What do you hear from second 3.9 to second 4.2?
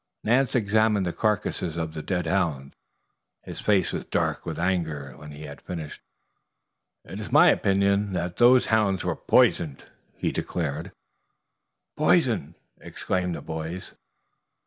was